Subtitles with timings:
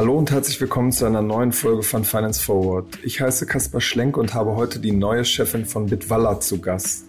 [0.00, 2.86] Hallo und herzlich willkommen zu einer neuen Folge von Finance Forward.
[3.02, 7.04] Ich heiße Kaspar Schlenk und habe heute die neue Chefin von Bitwalla zu Gast.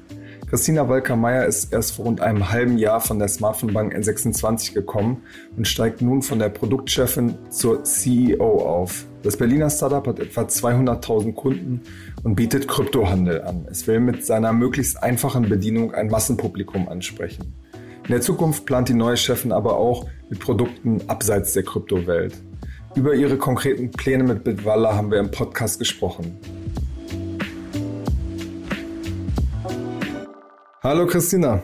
[0.50, 5.24] Christina Walker-Meyer ist erst vor rund einem halben Jahr von der Smartphone-Bank N26 gekommen
[5.56, 9.06] und steigt nun von der Produktchefin zur CEO auf.
[9.24, 11.84] Das Berliner Startup hat etwa 200.000 Kunden
[12.24, 13.68] und bietet Kryptohandel an.
[13.72, 17.54] Es will mit seiner möglichst einfachen Bedienung ein Massenpublikum ansprechen.
[18.04, 22.34] In der Zukunft plant die neue Chefin aber auch mit Produkten abseits der Kryptowelt.
[22.94, 26.38] Über ihre konkreten Pläne mit Bitwalla haben wir im Podcast gesprochen.
[30.84, 31.64] Hallo Christina.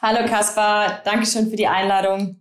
[0.00, 2.40] Hallo Kaspar, Dankeschön für die Einladung.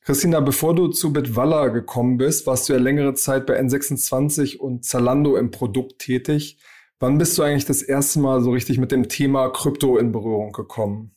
[0.00, 4.84] Christina, bevor du zu Bitwalla gekommen bist, warst du ja längere Zeit bei N26 und
[4.84, 6.58] Zalando im Produkt tätig.
[7.00, 10.52] Wann bist du eigentlich das erste Mal so richtig mit dem Thema Krypto in Berührung
[10.52, 11.13] gekommen?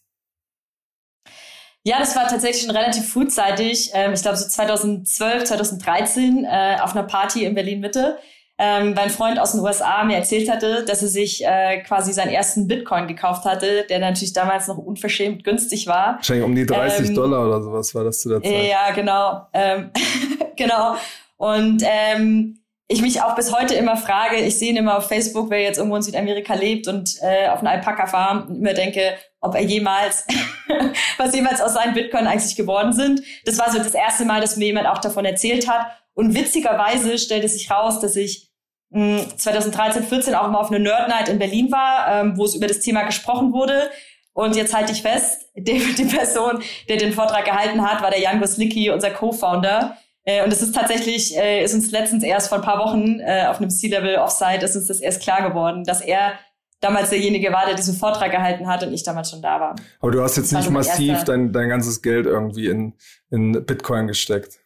[1.88, 3.92] Ja, das war tatsächlich schon relativ frühzeitig.
[3.94, 8.18] Ähm, ich glaube so 2012, 2013 äh, auf einer Party in Berlin Mitte.
[8.58, 12.32] Ähm, mein Freund aus den USA mir erzählt hatte, dass er sich äh, quasi seinen
[12.32, 16.16] ersten Bitcoin gekauft hatte, der natürlich damals noch unverschämt günstig war.
[16.16, 18.66] Wahrscheinlich um die 30 ähm, Dollar oder sowas war das zu der Zeit.
[18.68, 19.48] Ja, genau.
[19.54, 19.92] Ähm,
[20.58, 20.98] genau.
[21.38, 25.50] Und ähm, ich mich auch bis heute immer frage, ich sehe ihn immer auf Facebook,
[25.50, 29.56] wer jetzt irgendwo in Südamerika lebt und äh, auf einer Alpaka-Farm und immer denke, ob
[29.56, 30.26] er jemals,
[31.18, 33.22] was jemals aus seinen Bitcoin eigentlich geworden sind.
[33.46, 35.88] Das war so das erste Mal, dass mir jemand auch davon erzählt hat.
[36.14, 38.50] Und witzigerweise stellt es sich raus, dass ich
[38.90, 42.56] mh, 2013, 14 auch mal auf einer Nerd Night in Berlin war, ähm, wo es
[42.56, 43.90] über das Thema gesprochen wurde.
[44.34, 48.20] Und jetzt halte ich fest, die, die Person, der den Vortrag gehalten hat, war der
[48.20, 49.98] Jan Goslicki, unser Co-Founder.
[50.24, 53.46] Äh, und es ist tatsächlich, äh, ist uns letztens erst vor ein paar Wochen äh,
[53.48, 56.34] auf einem C-Level Offsite, ist uns das erst klar geworden, dass er
[56.80, 59.76] damals derjenige war, der diesen Vortrag gehalten hat und ich damals schon da war.
[60.00, 62.94] Aber du hast jetzt nicht massiv dein, dein ganzes Geld irgendwie in,
[63.30, 64.60] in Bitcoin gesteckt.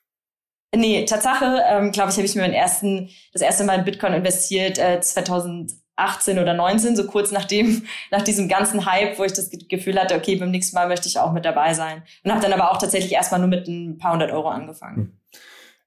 [0.73, 4.13] Nee, Tatsache, ähm, glaube ich, habe ich mir mein ersten, das erste Mal in Bitcoin
[4.13, 9.49] investiert äh, 2018 oder 19, so kurz nachdem, nach diesem ganzen Hype, wo ich das
[9.49, 12.03] Gefühl hatte, okay, beim nächsten Mal möchte ich auch mit dabei sein.
[12.23, 14.95] Und habe dann aber auch tatsächlich erstmal nur mit ein paar hundert Euro angefangen.
[14.95, 15.20] Hm.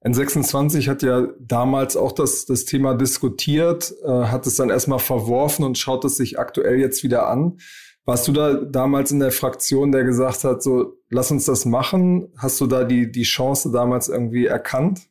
[0.05, 5.65] N26 hat ja damals auch das, das Thema diskutiert, äh, hat es dann erstmal verworfen
[5.65, 7.59] und schaut es sich aktuell jetzt wieder an.
[8.05, 12.31] Warst du da damals in der Fraktion, der gesagt hat, so, lass uns das machen?
[12.37, 15.09] Hast du da die, die Chance damals irgendwie erkannt?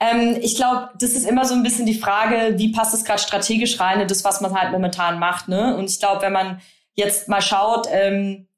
[0.00, 3.22] Ähm, ich glaube, das ist immer so ein bisschen die Frage, wie passt es gerade
[3.22, 5.46] strategisch rein in das, was man halt momentan macht.
[5.46, 5.76] Ne?
[5.76, 6.60] Und ich glaube, wenn man
[6.94, 8.48] jetzt mal schaut, ähm,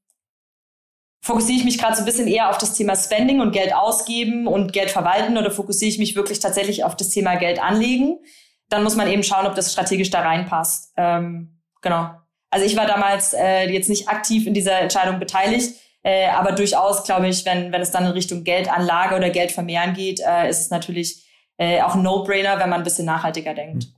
[1.27, 4.47] fokussiere ich mich gerade so ein bisschen eher auf das Thema Spending und Geld ausgeben
[4.47, 8.21] und Geld verwalten oder fokussiere ich mich wirklich tatsächlich auf das Thema Geld anlegen,
[8.69, 10.93] dann muss man eben schauen, ob das strategisch da reinpasst.
[10.97, 12.11] Ähm, genau.
[12.51, 17.03] Also ich war damals äh, jetzt nicht aktiv in dieser Entscheidung beteiligt, äh, aber durchaus
[17.03, 20.71] glaube ich, wenn, wenn es dann in Richtung Geldanlage oder Geldvermehren geht, äh, ist es
[20.71, 21.27] natürlich
[21.57, 23.85] äh, auch ein No-Brainer, wenn man ein bisschen nachhaltiger denkt.
[23.85, 23.93] Hm.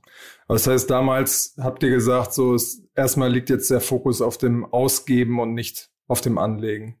[0.47, 2.57] Das heißt, damals habt ihr gesagt, so
[2.95, 6.99] erstmal liegt jetzt der Fokus auf dem Ausgeben und nicht auf dem Anlegen.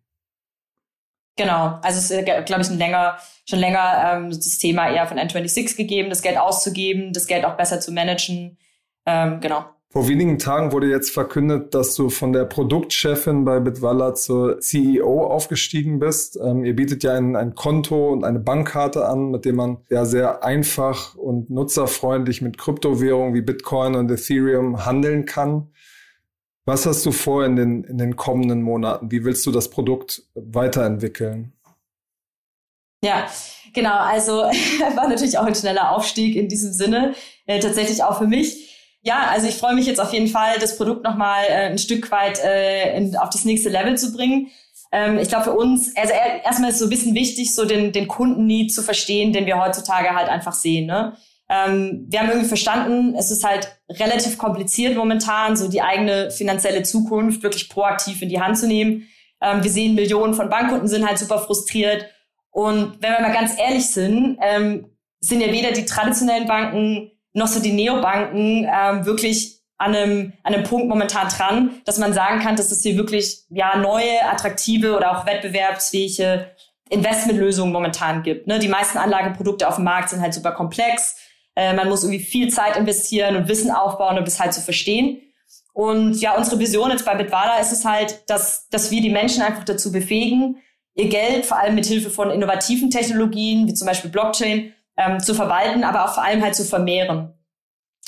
[1.39, 3.17] Genau, also es ist, glaube ich, ein länger,
[3.49, 7.55] schon länger ähm, das Thema eher von N26 gegeben, das Geld auszugeben, das Geld auch
[7.55, 8.57] besser zu managen.
[9.05, 9.63] Ähm, genau.
[9.89, 15.27] Vor wenigen Tagen wurde jetzt verkündet, dass du von der Produktchefin bei Bitwalla zur CEO
[15.27, 16.37] aufgestiegen bist.
[16.43, 20.03] Ähm, ihr bietet ja ein, ein, Konto und eine Bankkarte an, mit dem man ja
[20.03, 25.69] sehr einfach und nutzerfreundlich mit Kryptowährungen wie Bitcoin und Ethereum handeln kann.
[26.69, 29.09] Was hast du vor in den, in den kommenden Monaten?
[29.09, 31.51] Wie willst du das Produkt weiterentwickeln?
[33.03, 33.27] Ja,
[33.73, 33.97] genau.
[33.97, 34.33] Also
[34.95, 37.15] war natürlich auch ein schneller Aufstieg in diesem Sinne.
[37.47, 38.99] Äh, tatsächlich auch für mich.
[39.01, 42.11] Ja, also ich freue mich jetzt auf jeden Fall, das Produkt nochmal äh, ein Stück
[42.11, 44.51] weit äh, in, auf das nächste Level zu bringen.
[44.91, 46.13] Ähm, ich glaube für uns, also
[46.45, 50.15] erstmal ist so ein bisschen wichtig, so den, den Kunden-Need zu verstehen, den wir heutzutage
[50.15, 50.85] halt einfach sehen.
[50.85, 51.17] Ne?
[51.49, 56.83] Ähm, wir haben irgendwie verstanden, es ist halt relativ kompliziert momentan, so die eigene finanzielle
[56.83, 59.07] Zukunft wirklich proaktiv in die Hand zu nehmen.
[59.41, 62.05] Ähm, wir sehen, Millionen von Bankkunden sind halt super frustriert.
[62.51, 64.85] Und wenn wir mal ganz ehrlich sind, ähm,
[65.21, 70.53] sind ja weder die traditionellen Banken noch so die Neobanken ähm, wirklich an einem, an
[70.53, 74.95] einem Punkt momentan dran, dass man sagen kann, dass es hier wirklich ja neue, attraktive
[74.95, 76.51] oder auch wettbewerbsfähige
[76.89, 78.47] Investmentlösungen momentan gibt.
[78.47, 78.59] Ne?
[78.59, 81.15] Die meisten Anlageprodukte auf dem Markt sind halt super komplex.
[81.59, 85.19] Äh, man muss irgendwie viel Zeit investieren und Wissen aufbauen, um das halt zu verstehen.
[85.73, 89.43] Und ja, unsere Vision jetzt bei Bitwala ist es halt, dass, dass wir die Menschen
[89.43, 90.61] einfach dazu befähigen,
[90.95, 95.33] ihr Geld vor allem mit Hilfe von innovativen Technologien, wie zum Beispiel Blockchain, ähm, zu
[95.33, 97.33] verwalten, aber auch vor allem halt zu vermehren.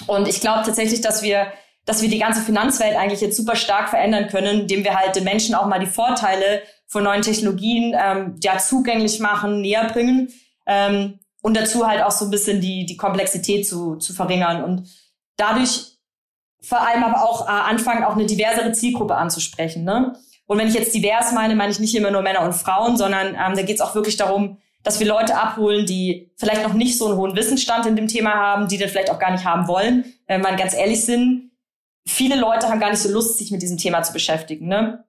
[0.07, 1.47] Und ich glaube tatsächlich, dass wir,
[1.85, 5.25] dass wir die ganze Finanzwelt eigentlich jetzt super stark verändern können, indem wir halt den
[5.25, 10.29] Menschen auch mal die Vorteile von neuen Technologien ähm, ja zugänglich machen, näher bringen
[10.65, 14.87] ähm, und dazu halt auch so ein bisschen die, die Komplexität zu, zu verringern und
[15.37, 15.91] dadurch
[16.61, 19.83] vor allem aber auch äh, anfangen, auch eine diversere Zielgruppe anzusprechen.
[19.83, 20.15] Ne?
[20.45, 23.29] Und wenn ich jetzt divers meine, meine ich nicht immer nur Männer und Frauen, sondern
[23.29, 26.97] ähm, da geht es auch wirklich darum, dass wir Leute abholen, die vielleicht noch nicht
[26.97, 29.67] so einen hohen Wissensstand in dem Thema haben, die den vielleicht auch gar nicht haben
[29.67, 30.05] wollen.
[30.27, 31.51] Wenn wir ganz ehrlich sind,
[32.05, 34.67] viele Leute haben gar nicht so Lust, sich mit diesem Thema zu beschäftigen.
[34.67, 35.03] Ne?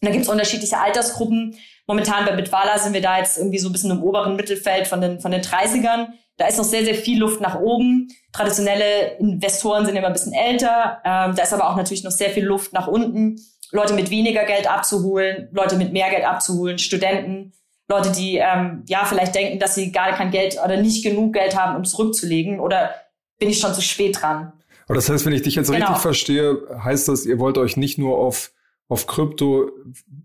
[0.00, 1.56] Und da gibt es unterschiedliche Altersgruppen.
[1.86, 5.00] Momentan bei Bitwala sind wir da jetzt irgendwie so ein bisschen im oberen Mittelfeld von
[5.00, 6.08] den, von den 30ern.
[6.36, 8.08] Da ist noch sehr, sehr viel Luft nach oben.
[8.32, 11.00] Traditionelle Investoren sind immer ein bisschen älter.
[11.04, 13.40] Ähm, da ist aber auch natürlich noch sehr viel Luft nach unten.
[13.72, 17.52] Leute mit weniger Geld abzuholen, Leute mit mehr Geld abzuholen, Studenten,
[17.88, 21.56] Leute, die ähm, ja vielleicht denken, dass sie gar kein Geld oder nicht genug Geld
[21.56, 22.90] haben, um zurückzulegen oder
[23.38, 24.52] bin ich schon zu spät dran.
[24.86, 25.86] Aber das heißt, wenn ich dich jetzt genau.
[25.86, 28.52] richtig verstehe, heißt das, ihr wollt euch nicht nur auf
[28.88, 29.70] auf Krypto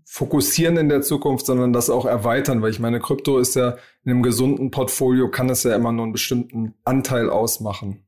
[0.04, 4.12] fokussieren in der Zukunft, sondern das auch erweitern, weil ich meine, Krypto ist ja in
[4.12, 8.06] einem gesunden Portfolio kann es ja immer nur einen bestimmten Anteil ausmachen.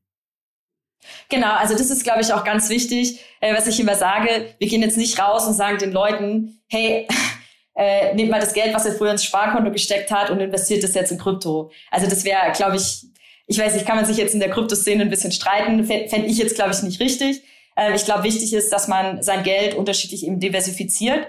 [1.29, 4.55] Genau, also das ist, glaube ich, auch ganz wichtig, äh, was ich immer sage.
[4.57, 7.07] Wir gehen jetzt nicht raus und sagen den Leuten, hey,
[7.75, 10.93] äh, nehmt mal das Geld, was ihr früher ins Sparkonto gesteckt hat und investiert es
[10.93, 11.71] jetzt in Krypto.
[11.91, 13.05] Also das wäre, glaube ich,
[13.47, 16.37] ich weiß nicht, kann man sich jetzt in der Kryptoszene ein bisschen streiten, fände ich
[16.37, 17.43] jetzt, glaube ich, nicht richtig.
[17.75, 21.27] Äh, ich glaube, wichtig ist, dass man sein Geld unterschiedlich eben diversifiziert.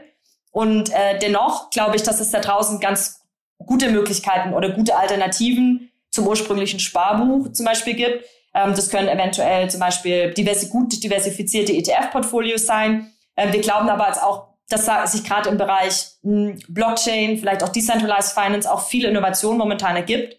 [0.51, 3.21] Und äh, dennoch glaube ich, dass es da draußen ganz
[3.59, 8.25] gute Möglichkeiten oder gute Alternativen zum ursprünglichen Sparbuch zum Beispiel gibt.
[8.55, 13.13] Ähm, das können eventuell zum Beispiel diverse, gut diversifizierte ETF-Portfolios sein.
[13.37, 17.69] Ähm, wir glauben aber als auch, dass sich gerade im Bereich hm, Blockchain, vielleicht auch
[17.69, 20.37] Decentralized Finance auch viel Innovation momentan ergibt.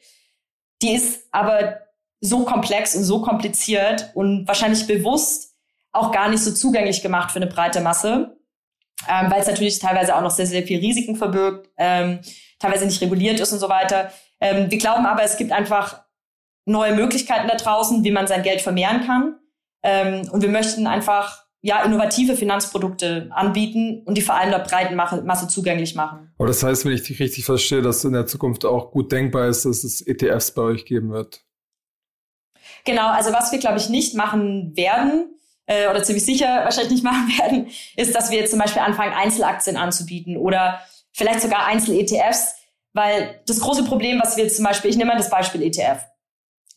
[0.82, 1.82] Die ist aber
[2.20, 5.47] so komplex und so kompliziert und wahrscheinlich bewusst
[5.98, 8.38] auch gar nicht so zugänglich gemacht für eine breite Masse,
[9.08, 12.20] ähm, weil es natürlich teilweise auch noch sehr, sehr viel Risiken verbirgt, ähm,
[12.60, 14.12] teilweise nicht reguliert ist und so weiter.
[14.40, 16.04] Ähm, wir glauben aber, es gibt einfach
[16.66, 19.40] neue Möglichkeiten da draußen, wie man sein Geld vermehren kann.
[19.84, 24.96] Ähm, und wir möchten einfach ja, innovative Finanzprodukte anbieten und die vor allem der breiten
[24.96, 26.32] Masse zugänglich machen.
[26.38, 29.48] Aber das heißt, wenn ich dich richtig verstehe, dass in der Zukunft auch gut denkbar
[29.48, 31.44] ist, dass es ETFs bei euch geben wird.
[32.86, 35.36] Genau, also was wir, glaube ich, nicht machen werden,
[35.68, 39.14] äh, oder ziemlich sicher wahrscheinlich nicht machen werden, ist, dass wir jetzt zum Beispiel anfangen,
[39.14, 40.82] Einzelaktien anzubieten oder
[41.12, 42.56] vielleicht sogar Einzel-ETFs,
[42.94, 46.06] weil das große Problem, was wir jetzt zum Beispiel, ich nehme mal das Beispiel ETF.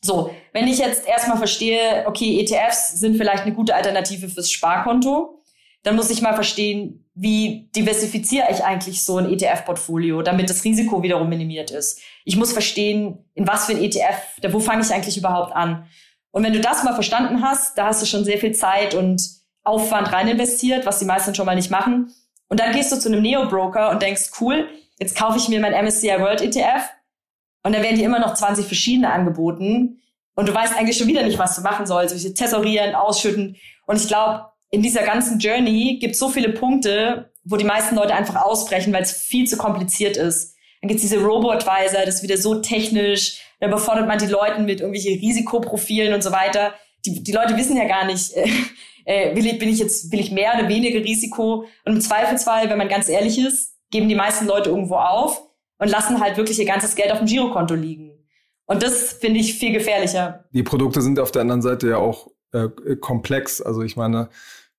[0.03, 5.41] So, wenn ich jetzt erstmal verstehe, okay, ETFs sind vielleicht eine gute Alternative fürs Sparkonto,
[5.83, 11.03] dann muss ich mal verstehen, wie diversifiziere ich eigentlich so ein ETF-Portfolio, damit das Risiko
[11.03, 12.01] wiederum minimiert ist.
[12.25, 15.87] Ich muss verstehen, in was für ein ETF, wo fange ich eigentlich überhaupt an?
[16.33, 19.23] Und wenn du das mal verstanden hast, da hast du schon sehr viel Zeit und
[19.63, 22.13] Aufwand rein investiert, was die meisten schon mal nicht machen.
[22.49, 24.69] Und dann gehst du zu einem Neo-Broker und denkst, cool,
[24.99, 26.89] jetzt kaufe ich mir mein MSCI World ETF
[27.63, 30.01] und dann werden dir immer noch 20 verschiedene angeboten
[30.35, 32.15] und du weißt eigentlich schon wieder nicht, was du machen sollst.
[32.15, 33.57] Also tesorieren, ausschütten.
[33.87, 37.97] Und ich glaube, in dieser ganzen Journey gibt es so viele Punkte, wo die meisten
[37.97, 40.55] Leute einfach ausbrechen, weil es viel zu kompliziert ist.
[40.81, 44.61] Dann gibt es diese Robo-Advisor, das ist wieder so technisch, da befordert man die Leute
[44.61, 46.75] mit irgendwelchen Risikoprofilen und so weiter.
[47.05, 48.49] Die, die Leute wissen ja gar nicht, äh,
[49.05, 51.67] äh, will ich, bin ich jetzt, will ich mehr oder weniger Risiko?
[51.85, 55.43] Und im Zweifelsfall, wenn man ganz ehrlich ist, geben die meisten Leute irgendwo auf
[55.79, 58.11] und lassen halt wirklich ihr ganzes Geld auf dem Girokonto liegen.
[58.67, 60.45] Und das finde ich viel gefährlicher.
[60.53, 62.69] Die Produkte sind auf der anderen Seite ja auch äh,
[63.01, 63.61] komplex.
[63.61, 64.31] Also ich meine,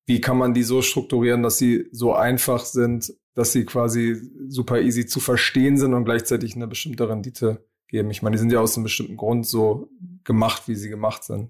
[0.05, 4.17] wie kann man die so strukturieren, dass sie so einfach sind, dass sie quasi
[4.47, 8.09] super easy zu verstehen sind und gleichzeitig eine bestimmte Rendite geben.
[8.09, 9.89] Ich meine, die sind ja aus einem bestimmten Grund so
[10.23, 11.49] gemacht, wie sie gemacht sind.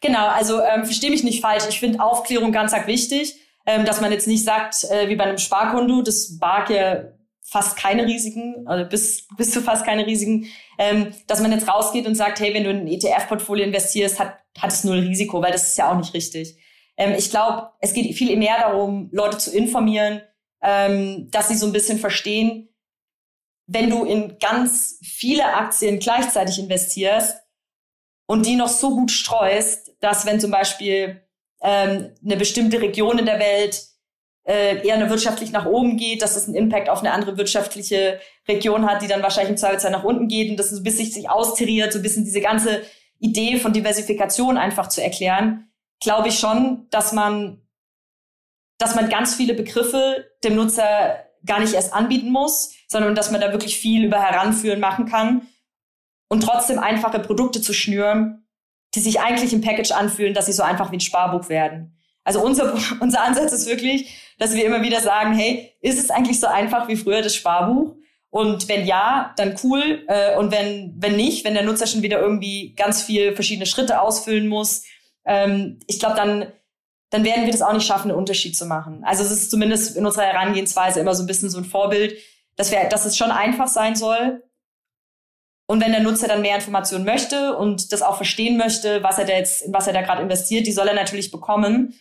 [0.00, 1.64] Genau, also ähm, verstehe mich nicht falsch.
[1.68, 5.24] Ich finde Aufklärung ganz arg wichtig, ähm, dass man jetzt nicht sagt, äh, wie bei
[5.24, 7.04] einem Sparkonto, das barg ja
[7.42, 10.46] fast keine Risiken, also bis, bis zu fast keine Risiken,
[10.78, 14.38] ähm, dass man jetzt rausgeht und sagt, hey, wenn du in ein ETF-Portfolio investierst, hat,
[14.58, 16.58] hat es null Risiko, weil das ist ja auch nicht richtig.
[16.96, 20.22] Ähm, ich glaube, es geht viel mehr darum, Leute zu informieren,
[20.60, 22.68] ähm, dass sie so ein bisschen verstehen,
[23.66, 27.36] wenn du in ganz viele Aktien gleichzeitig investierst
[28.26, 31.22] und die noch so gut streust, dass wenn zum Beispiel
[31.62, 33.82] ähm, eine bestimmte Region in der Welt
[34.46, 38.20] äh, eher eine wirtschaftlich nach oben geht, dass das einen Impact auf eine andere wirtschaftliche
[38.46, 41.10] Region hat, die dann wahrscheinlich im Zweifelsfall nach unten geht und das so ein bisschen
[41.10, 42.82] sich austariert, so ein bisschen diese ganze
[43.18, 45.68] Idee von Diversifikation einfach zu erklären,
[46.00, 47.66] glaube ich schon, dass man,
[48.78, 53.40] dass man ganz viele Begriffe dem Nutzer gar nicht erst anbieten muss, sondern dass man
[53.40, 55.46] da wirklich viel über Heranführen machen kann
[56.28, 58.46] und trotzdem einfache Produkte zu schnüren,
[58.94, 61.98] die sich eigentlich im Package anfühlen, dass sie so einfach wie ein Sparbuch werden.
[62.24, 66.40] Also unser, unser Ansatz ist wirklich, dass wir immer wieder sagen, hey, ist es eigentlich
[66.40, 67.96] so einfach wie früher das Sparbuch?
[68.30, 70.04] Und wenn ja, dann cool.
[70.08, 74.00] Äh, und wenn, wenn nicht, wenn der Nutzer schon wieder irgendwie ganz viel verschiedene Schritte
[74.00, 74.84] ausfüllen muss,
[75.24, 76.46] ähm, ich glaube, dann,
[77.10, 79.02] dann werden wir das auch nicht schaffen, einen Unterschied zu machen.
[79.04, 82.18] Also es ist zumindest in unserer Herangehensweise immer so ein bisschen so ein Vorbild,
[82.56, 84.42] dass, wir, dass es schon einfach sein soll.
[85.68, 89.24] Und wenn der Nutzer dann mehr Informationen möchte und das auch verstehen möchte, was er
[89.24, 91.94] da jetzt, in was er da gerade investiert, die soll er natürlich bekommen.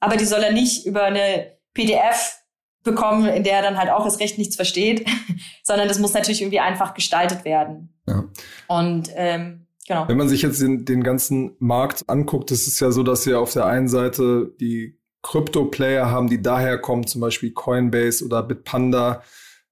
[0.00, 2.38] Aber die soll er nicht über eine PDF
[2.84, 5.08] bekommen, in der er dann halt auch das Recht nichts versteht,
[5.62, 7.98] sondern das muss natürlich irgendwie einfach gestaltet werden.
[8.06, 8.24] Ja.
[8.66, 10.08] Und ähm, genau.
[10.08, 13.40] Wenn man sich jetzt den, den ganzen Markt anguckt, ist es ja so, dass wir
[13.40, 19.22] auf der einen Seite die Krypto-Player haben, die daher kommen, zum Beispiel Coinbase oder Bitpanda.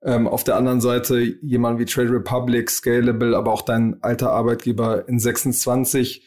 [0.03, 5.09] Ähm, auf der anderen Seite jemand wie Trade Republic, Scalable, aber auch dein alter Arbeitgeber
[5.09, 6.27] in 26,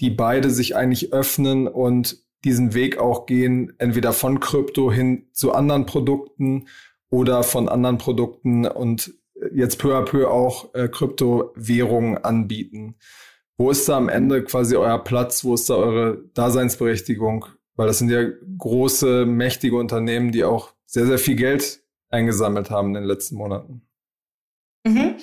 [0.00, 5.52] die beide sich eigentlich öffnen und diesen Weg auch gehen, entweder von Krypto hin zu
[5.52, 6.68] anderen Produkten
[7.10, 9.14] oder von anderen Produkten und
[9.54, 12.96] jetzt peu à peu auch äh, Kryptowährungen anbieten.
[13.62, 15.44] Wo ist da am Ende quasi euer Platz?
[15.44, 17.46] Wo ist da eure Daseinsberechtigung?
[17.76, 18.24] Weil das sind ja
[18.58, 23.86] große, mächtige Unternehmen, die auch sehr, sehr viel Geld eingesammelt haben in den letzten Monaten.
[24.84, 25.14] Mhm.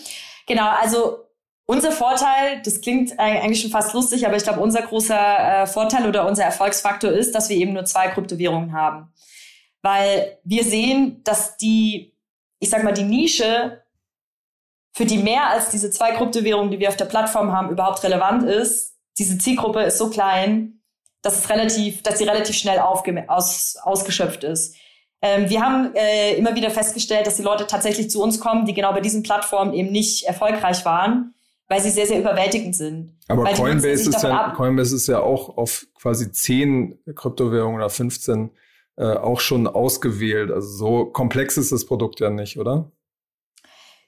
[0.48, 1.17] Genau, also
[1.65, 6.08] unser Vorteil, das klingt eigentlich schon fast lustig, aber ich glaube, unser großer äh, Vorteil
[6.08, 9.12] oder unser Erfolgsfaktor ist, dass wir eben nur zwei Kryptowährungen haben.
[9.81, 12.15] Weil wir sehen, dass die,
[12.60, 13.84] ich sag mal, die Nische,
[14.93, 18.43] für die mehr als diese zwei Kryptowährungen, die wir auf der Plattform haben, überhaupt relevant
[18.43, 18.96] ist.
[19.17, 20.81] Diese Zielgruppe ist so klein,
[21.22, 24.75] dass es relativ, dass sie relativ schnell aus, ausgeschöpft ist.
[25.22, 28.74] Ähm, wir haben äh, immer wieder festgestellt, dass die Leute tatsächlich zu uns kommen, die
[28.74, 31.34] genau bei diesen Plattformen eben nicht erfolgreich waren
[31.69, 33.15] weil sie sehr, sehr überwältigend sind.
[33.27, 38.50] Aber Coinbase ist, ja, Coinbase ist ja auch auf quasi zehn Kryptowährungen oder 15
[38.98, 40.51] äh, auch schon ausgewählt.
[40.51, 42.91] Also so komplex ist das Produkt ja nicht, oder?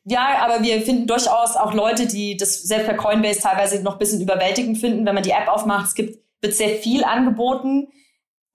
[0.04, 4.00] Ja, aber wir finden durchaus auch Leute, die das selbst bei Coinbase teilweise noch ein
[4.00, 5.88] bisschen überwältigend finden, wenn man die App aufmacht.
[5.88, 7.88] Es gibt, wird sehr viel angeboten,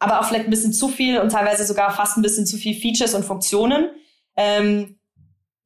[0.01, 2.75] aber auch vielleicht ein bisschen zu viel und teilweise sogar fast ein bisschen zu viel
[2.75, 3.91] Features und Funktionen.
[4.37, 4.99] Ähm,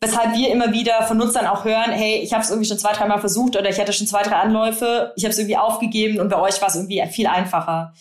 [0.01, 2.93] weshalb wir immer wieder von Nutzern auch hören, hey, ich habe es irgendwie schon zwei,
[2.93, 6.29] dreimal versucht oder ich hatte schon zwei, drei Anläufe, ich habe es irgendwie aufgegeben und
[6.29, 7.95] bei euch war es irgendwie viel einfacher.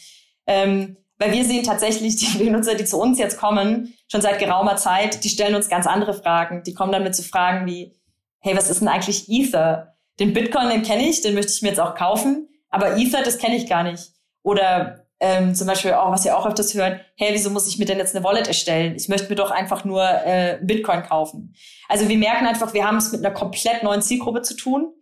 [0.48, 4.76] Ähm, weil wir sehen tatsächlich, die Nutzer, die zu uns jetzt kommen, schon seit geraumer
[4.76, 6.64] Zeit, die stellen uns ganz andere Fragen.
[6.64, 7.96] Die kommen dann mit so Fragen wie,
[8.40, 9.96] hey, was ist denn eigentlich Ether?
[10.20, 13.38] Den Bitcoin, den kenne ich, den möchte ich mir jetzt auch kaufen, aber Ether, das
[13.38, 14.12] kenne ich gar nicht.
[14.44, 17.86] Oder ähm, zum Beispiel auch, was ihr auch öfters hört, hey, wieso muss ich mir
[17.86, 18.96] denn jetzt eine Wallet erstellen?
[18.96, 21.56] Ich möchte mir doch einfach nur äh, Bitcoin kaufen.
[21.88, 24.94] Also wir merken einfach, wir haben es mit einer komplett neuen Zielgruppe zu tun,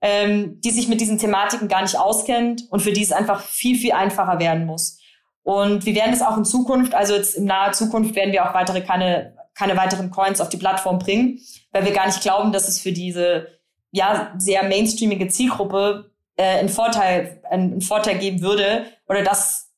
[0.00, 3.78] ähm, die sich mit diesen Thematiken gar nicht auskennt und für die es einfach viel,
[3.78, 4.98] viel einfacher werden muss.
[5.46, 8.52] Und wir werden es auch in Zukunft, also jetzt in naher Zukunft werden wir auch
[8.52, 11.38] weitere keine, keine weiteren Coins auf die Plattform bringen,
[11.70, 13.46] weil wir gar nicht glauben, dass es für diese
[13.92, 19.70] ja sehr mainstreamige Zielgruppe äh, einen Vorteil einen Vorteil geben würde oder dass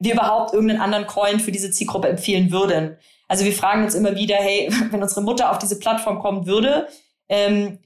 [0.00, 2.96] wir überhaupt irgendeinen anderen Coin für diese Zielgruppe empfehlen würden.
[3.28, 6.88] Also wir fragen uns immer wieder, hey, wenn unsere Mutter auf diese Plattform kommen würde,
[7.28, 7.78] ähm,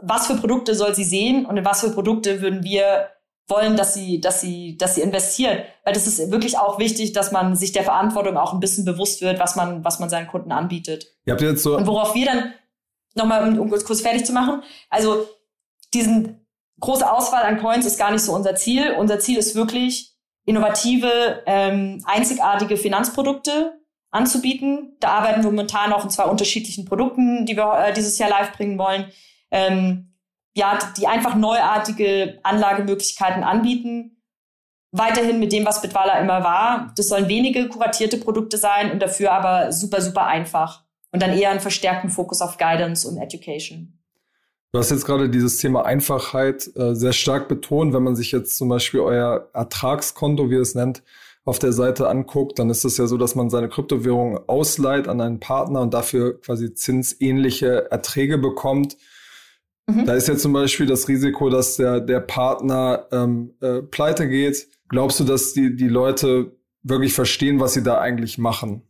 [0.00, 3.08] was für Produkte soll sie sehen und in was für Produkte würden wir
[3.48, 5.64] wollen, dass sie, dass sie, dass sie investiert.
[5.84, 9.22] Weil das ist wirklich auch wichtig, dass man sich der Verantwortung auch ein bisschen bewusst
[9.22, 11.06] wird, was man, was man seinen Kunden anbietet.
[11.24, 12.54] Ihr habt jetzt so und worauf wir dann
[13.14, 15.26] nochmal, um, um kurz fertig zu machen, also
[15.94, 16.46] diesen
[16.80, 18.94] große Auswahl an Coins ist gar nicht so unser Ziel.
[18.98, 24.96] Unser Ziel ist wirklich, innovative, ähm, einzigartige Finanzprodukte anzubieten.
[25.00, 28.52] Da arbeiten wir momentan auch in zwei unterschiedlichen Produkten, die wir äh, dieses Jahr live
[28.52, 29.10] bringen wollen.
[29.50, 30.15] Ähm,
[30.56, 34.22] ja, die einfach neuartige Anlagemöglichkeiten anbieten.
[34.90, 36.92] Weiterhin mit dem, was Bitwala immer war.
[36.96, 40.84] Das sollen wenige kuratierte Produkte sein und dafür aber super, super einfach.
[41.12, 43.98] Und dann eher einen verstärkten Fokus auf Guidance und Education.
[44.72, 47.92] Du hast jetzt gerade dieses Thema Einfachheit äh, sehr stark betont.
[47.92, 51.02] Wenn man sich jetzt zum Beispiel euer Ertragskonto, wie ihr es nennt,
[51.44, 55.20] auf der Seite anguckt, dann ist es ja so, dass man seine Kryptowährung ausleiht an
[55.20, 58.96] einen Partner und dafür quasi zinsähnliche Erträge bekommt.
[59.86, 60.04] Mhm.
[60.04, 64.66] Da ist ja zum Beispiel das Risiko, dass der, der Partner ähm, äh, pleite geht.
[64.88, 68.82] Glaubst du, dass die, die Leute wirklich verstehen, was sie da eigentlich machen?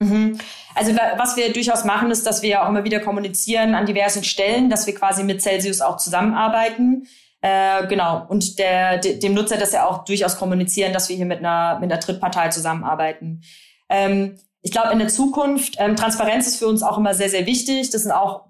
[0.00, 0.38] Mhm.
[0.74, 4.68] Also was wir durchaus machen, ist, dass wir auch immer wieder kommunizieren an diversen Stellen,
[4.68, 7.06] dass wir quasi mit Celsius auch zusammenarbeiten.
[7.40, 8.26] Äh, genau.
[8.28, 11.78] Und der, de, dem Nutzer das ja auch durchaus kommunizieren, dass wir hier mit einer,
[11.80, 13.42] mit einer Drittpartei zusammenarbeiten.
[13.88, 17.46] Ähm, ich glaube, in der Zukunft, ähm, Transparenz ist für uns auch immer sehr, sehr
[17.46, 17.90] wichtig.
[17.90, 18.45] Das sind auch,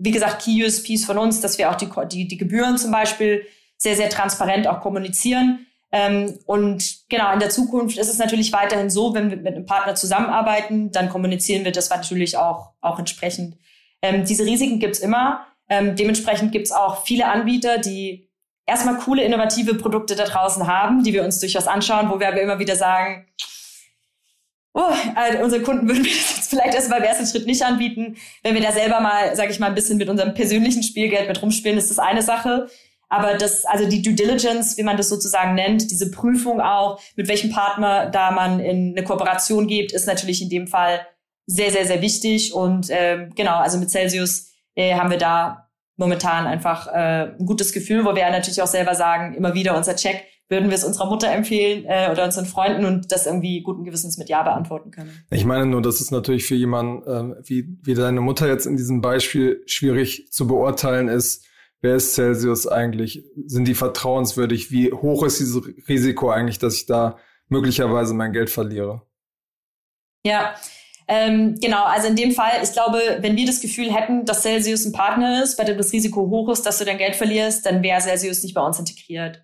[0.00, 3.46] wie gesagt, Key USPs von uns, dass wir auch die, die, die Gebühren zum Beispiel
[3.76, 5.66] sehr, sehr transparent auch kommunizieren.
[5.92, 9.66] Ähm, und genau, in der Zukunft ist es natürlich weiterhin so, wenn wir mit einem
[9.66, 13.56] Partner zusammenarbeiten, dann kommunizieren wir das natürlich auch, auch entsprechend.
[14.00, 15.46] Ähm, diese Risiken gibt's immer.
[15.68, 18.30] Ähm, dementsprechend gibt's auch viele Anbieter, die
[18.66, 22.40] erstmal coole, innovative Produkte da draußen haben, die wir uns durchaus anschauen, wo wir aber
[22.40, 23.26] immer wieder sagen,
[24.74, 28.16] oh, also unsere Kunden würden wir das jetzt vielleicht erst beim ersten Schritt nicht anbieten.
[28.42, 31.40] Wenn wir da selber mal, sage ich mal, ein bisschen mit unserem persönlichen Spielgeld mit
[31.42, 32.68] rumspielen, ist das eine Sache.
[33.08, 37.26] Aber das, also die Due Diligence, wie man das sozusagen nennt, diese Prüfung auch, mit
[37.26, 41.04] welchem Partner da man in eine Kooperation geht, ist natürlich in dem Fall
[41.46, 42.54] sehr, sehr, sehr wichtig.
[42.54, 47.72] Und ähm, genau, also mit Celsius äh, haben wir da momentan einfach äh, ein gutes
[47.72, 51.06] Gefühl, wo wir natürlich auch selber sagen, immer wieder unser Check, würden wir es unserer
[51.06, 55.24] Mutter empfehlen äh, oder unseren Freunden und das irgendwie guten Gewissens mit Ja beantworten können.
[55.30, 58.76] Ich meine nur, das ist natürlich für jemanden ähm, wie, wie deine Mutter jetzt in
[58.76, 61.46] diesem Beispiel schwierig zu beurteilen ist,
[61.80, 63.24] wer ist Celsius eigentlich?
[63.46, 64.72] Sind die vertrauenswürdig?
[64.72, 67.16] Wie hoch ist dieses Risiko eigentlich, dass ich da
[67.48, 69.02] möglicherweise mein Geld verliere?
[70.24, 70.54] Ja,
[71.06, 74.84] ähm, genau, also in dem Fall, ich glaube, wenn wir das Gefühl hätten, dass Celsius
[74.84, 77.82] ein Partner ist, bei dem das Risiko hoch ist, dass du dein Geld verlierst, dann
[77.82, 79.42] wäre Celsius nicht bei uns integriert.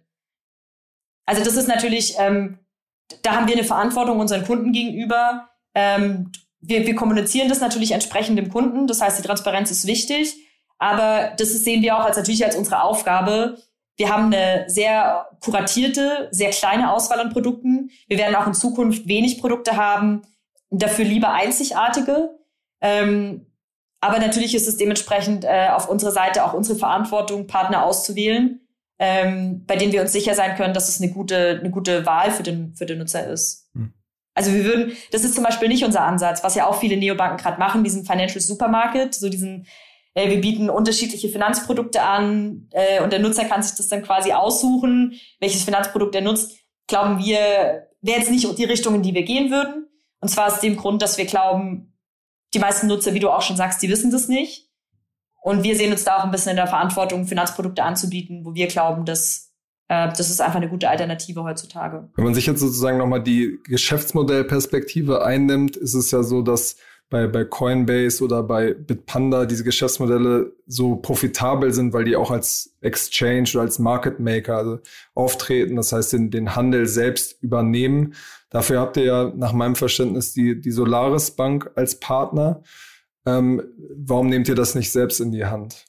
[1.27, 2.59] Also das ist natürlich, ähm,
[3.23, 5.49] da haben wir eine Verantwortung unseren Kunden gegenüber.
[5.75, 8.87] Ähm, wir, wir kommunizieren das natürlich entsprechend dem Kunden.
[8.87, 10.35] Das heißt, die Transparenz ist wichtig.
[10.79, 13.59] Aber das sehen wir auch als natürlich als unsere Aufgabe.
[13.97, 17.91] Wir haben eine sehr kuratierte, sehr kleine Auswahl an Produkten.
[18.09, 20.23] Wir werden auch in Zukunft wenig Produkte haben,
[20.71, 22.39] dafür lieber einzigartige.
[22.83, 23.47] Ähm,
[24.01, 28.61] aber natürlich ist es dementsprechend äh, auf unserer Seite auch unsere Verantwortung, Partner auszuwählen,
[28.99, 32.31] ähm, bei denen wir uns sicher sein können, dass es eine gute, eine gute Wahl
[32.31, 33.69] für den, für den Nutzer ist.
[33.75, 33.93] Hm.
[34.35, 37.39] Also wir würden, das ist zum Beispiel nicht unser Ansatz, was ja auch viele Neobanken
[37.39, 39.67] gerade machen, diesen Financial Supermarket, so diesen
[40.17, 44.33] äh, wir bieten unterschiedliche Finanzprodukte an äh, und der Nutzer kann sich das dann quasi
[44.33, 46.59] aussuchen, welches Finanzprodukt er nutzt.
[46.89, 49.87] Glauben wir, wäre jetzt nicht die Richtung, in die wir gehen würden.
[50.21, 51.95] Und zwar aus dem Grund, dass wir glauben,
[52.55, 54.66] die meisten Nutzer, wie du auch schon sagst, die wissen das nicht.
[55.47, 58.67] Und wir sehen uns da auch ein bisschen in der Verantwortung, Finanzprodukte anzubieten, wo wir
[58.67, 59.53] glauben, dass
[59.87, 62.09] äh, das ist einfach eine gute Alternative heutzutage.
[62.17, 66.79] Wenn man sich jetzt sozusagen nochmal die Geschäftsmodellperspektive einnimmt, ist es ja so, dass
[67.11, 72.77] bei, bei Coinbase oder bei Bitpanda diese Geschäftsmodelle so profitabel sind, weil die auch als
[72.81, 74.79] Exchange oder als Market Maker also
[75.15, 78.15] auftreten, das heißt den, den Handel selbst übernehmen.
[78.51, 82.65] Dafür habt ihr ja nach meinem Verständnis die, die Solaris Bank als Partner.
[83.27, 83.63] Ähm,
[83.97, 85.85] warum nehmt ihr das nicht selbst in die Hand?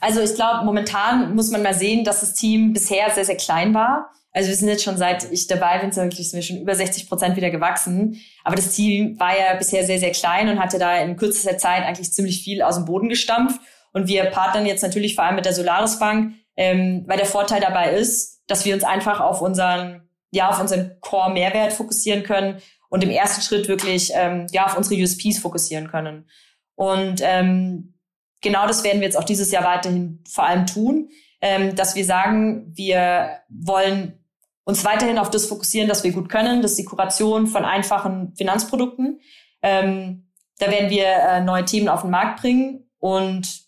[0.00, 3.74] Also ich glaube, momentan muss man mal sehen, dass das Team bisher sehr, sehr klein
[3.74, 4.12] war.
[4.32, 7.36] Also wir sind jetzt schon seit ich dabei bin, sind wir schon über 60 Prozent
[7.36, 8.20] wieder gewachsen.
[8.44, 11.84] Aber das Team war ja bisher sehr, sehr klein und hatte da in kürzester Zeit
[11.84, 13.60] eigentlich ziemlich viel aus dem Boden gestampft.
[13.92, 17.62] Und wir partnern jetzt natürlich vor allem mit der Solaris Bank, ähm, weil der Vorteil
[17.62, 23.02] dabei ist, dass wir uns einfach auf unseren, ja, auf unseren Core-Mehrwert fokussieren können und
[23.02, 26.28] im ersten Schritt wirklich, ähm, ja, auf unsere USPs fokussieren können.
[26.74, 27.94] Und ähm,
[28.42, 32.04] genau das werden wir jetzt auch dieses Jahr weiterhin vor allem tun, ähm, dass wir
[32.04, 34.24] sagen, wir wollen
[34.64, 36.62] uns weiterhin auf das fokussieren, dass wir gut können.
[36.62, 39.20] Das ist die Kuration von einfachen Finanzprodukten.
[39.62, 43.66] Ähm, da werden wir äh, neue Themen auf den Markt bringen und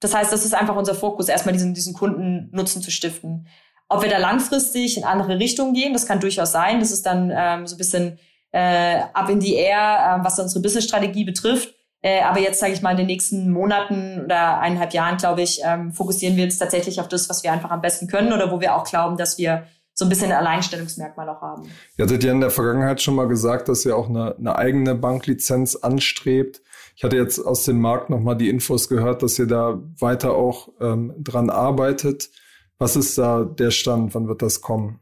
[0.00, 3.48] das heißt, das ist einfach unser Fokus, erstmal diesen, diesen Kunden Nutzen zu stiften.
[3.88, 6.80] Ob wir da langfristig in andere Richtungen gehen, das kann durchaus sein.
[6.80, 8.18] Das ist dann ähm, so ein bisschen
[8.56, 11.74] äh, up in the air, äh, was unsere Business-Strategie betrifft.
[12.00, 15.60] Äh, aber jetzt, sage ich mal, in den nächsten Monaten oder eineinhalb Jahren, glaube ich,
[15.62, 18.60] ähm, fokussieren wir uns tatsächlich auf das, was wir einfach am besten können oder wo
[18.60, 21.64] wir auch glauben, dass wir so ein bisschen ein Alleinstellungsmerkmal auch haben.
[21.98, 24.94] Ihr hattet ja in der Vergangenheit schon mal gesagt, dass ihr auch eine, eine eigene
[24.94, 26.62] Banklizenz anstrebt.
[26.96, 30.68] Ich hatte jetzt aus dem Markt nochmal die Infos gehört, dass ihr da weiter auch
[30.80, 32.30] ähm, dran arbeitet.
[32.78, 34.14] Was ist da der Stand?
[34.14, 35.00] Wann wird das kommen?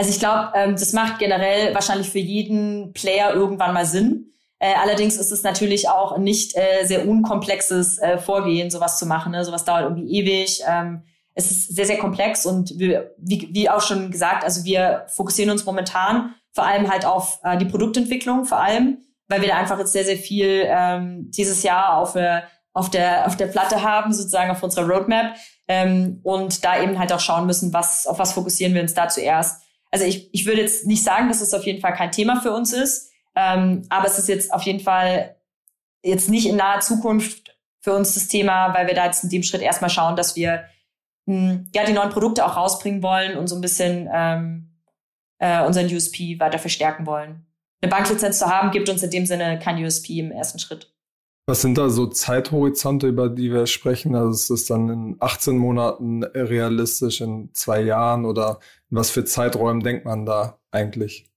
[0.00, 4.32] Also ich glaube, ähm, das macht generell wahrscheinlich für jeden Player irgendwann mal Sinn.
[4.58, 9.32] Äh, allerdings ist es natürlich auch nicht äh, sehr unkomplexes äh, Vorgehen, sowas zu machen.
[9.32, 9.44] Ne?
[9.44, 10.62] Sowas dauert irgendwie ewig.
[10.66, 11.02] Ähm,
[11.34, 15.50] es ist sehr, sehr komplex und wir, wie, wie auch schon gesagt, also wir fokussieren
[15.50, 19.78] uns momentan vor allem halt auf äh, die Produktentwicklung, vor allem, weil wir da einfach
[19.78, 22.40] jetzt sehr, sehr viel ähm, dieses Jahr auf, äh,
[22.72, 25.36] auf, der, auf der Platte haben, sozusagen auf unserer Roadmap
[25.68, 29.06] ähm, und da eben halt auch schauen müssen, was, auf was fokussieren wir uns da
[29.06, 29.62] zuerst.
[29.90, 32.52] Also ich, ich würde jetzt nicht sagen, dass es auf jeden Fall kein Thema für
[32.52, 35.36] uns ist, ähm, aber es ist jetzt auf jeden Fall
[36.02, 39.42] jetzt nicht in naher Zukunft für uns das Thema, weil wir da jetzt in dem
[39.42, 40.64] Schritt erstmal schauen, dass wir
[41.26, 44.70] hm, ja, die neuen Produkte auch rausbringen wollen und so ein bisschen ähm,
[45.38, 47.46] äh, unseren USP weiter verstärken wollen.
[47.82, 50.92] Eine Banklizenz zu haben, gibt uns in dem Sinne kein USP im ersten Schritt.
[51.46, 54.14] Was sind da so Zeithorizonte, über die wir sprechen?
[54.14, 59.24] Also ist das dann in 18 Monaten realistisch, in zwei Jahren oder in was für
[59.24, 61.30] Zeiträumen denkt man da eigentlich?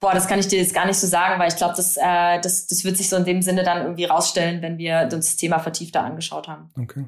[0.00, 2.38] Boah, das kann ich dir jetzt gar nicht so sagen, weil ich glaube, das, äh,
[2.40, 5.36] das, das wird sich so in dem Sinne dann irgendwie rausstellen, wenn wir uns das
[5.36, 6.68] Thema vertiefter angeschaut haben.
[6.78, 7.06] Okay.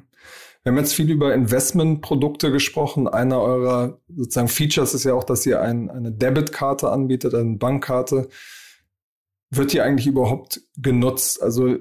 [0.63, 3.07] Wir haben jetzt viel über Investmentprodukte gesprochen.
[3.07, 8.29] Einer eurer sozusagen Features ist ja auch, dass ihr ein, eine Debitkarte anbietet, eine Bankkarte.
[9.49, 11.41] Wird die eigentlich überhaupt genutzt?
[11.41, 11.77] Also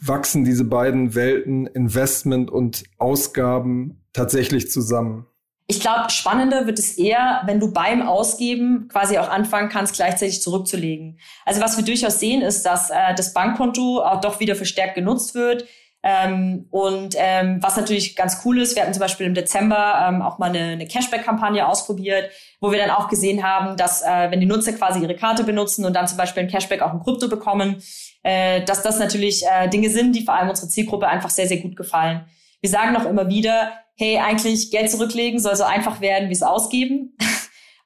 [0.00, 5.26] wachsen diese beiden Welten, Investment und Ausgaben, tatsächlich zusammen?
[5.68, 10.42] Ich glaube, spannender wird es eher, wenn du beim Ausgeben quasi auch anfangen kannst, gleichzeitig
[10.42, 11.18] zurückzulegen.
[11.46, 15.34] Also was wir durchaus sehen, ist, dass äh, das Bankkonto auch doch wieder verstärkt genutzt
[15.34, 15.66] wird.
[16.04, 20.20] Ähm, und ähm, was natürlich ganz cool ist, wir hatten zum Beispiel im Dezember ähm,
[20.20, 24.40] auch mal eine, eine Cashback-Kampagne ausprobiert, wo wir dann auch gesehen haben, dass äh, wenn
[24.40, 27.28] die Nutzer quasi ihre Karte benutzen und dann zum Beispiel ein Cashback auch in Krypto
[27.28, 27.82] bekommen,
[28.24, 31.58] äh, dass das natürlich äh, Dinge sind, die vor allem unserer Zielgruppe einfach sehr, sehr
[31.58, 32.24] gut gefallen.
[32.60, 36.42] Wir sagen noch immer wieder, hey, eigentlich Geld zurücklegen soll so einfach werden wie es
[36.42, 37.16] ausgeben.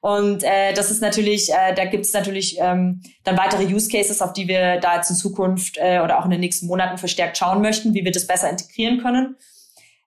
[0.07, 4.21] Und äh, das ist natürlich, äh, da gibt es natürlich ähm, dann weitere Use Cases,
[4.21, 7.37] auf die wir da jetzt in Zukunft äh, oder auch in den nächsten Monaten verstärkt
[7.37, 9.35] schauen möchten, wie wir das besser integrieren können.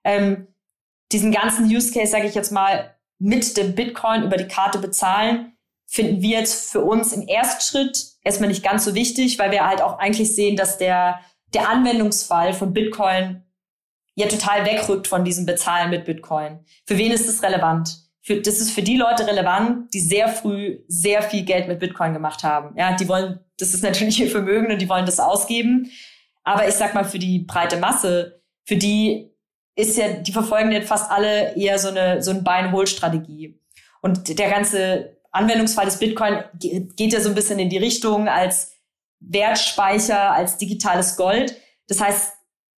[0.03, 0.47] Ähm,
[1.11, 5.55] diesen ganzen Use Case, sage ich jetzt mal, mit dem Bitcoin über die Karte bezahlen,
[5.85, 9.83] finden wir jetzt für uns im Erstschritt erstmal nicht ganz so wichtig, weil wir halt
[9.83, 11.19] auch eigentlich sehen, dass der,
[11.53, 13.43] der Anwendungsfall von Bitcoin
[14.15, 16.65] ja total wegrückt von diesem Bezahlen mit Bitcoin.
[16.87, 18.00] Für wen ist das relevant?
[18.21, 22.13] Für, das ist für die Leute relevant, die sehr früh sehr viel Geld mit Bitcoin
[22.13, 22.75] gemacht haben.
[22.77, 25.89] Ja, die wollen, das ist natürlich ihr Vermögen und die wollen das ausgeben.
[26.43, 29.31] Aber ich sag mal, für die breite Masse, für die
[29.75, 33.59] ist ja, die verfolgen jetzt fast alle eher so eine, so eine Buy-and-Hold-Strategie.
[34.01, 38.75] Und der ganze Anwendungsfall des Bitcoin geht ja so ein bisschen in die Richtung als
[39.19, 41.55] Wertspeicher, als digitales Gold.
[41.87, 42.33] Das heißt,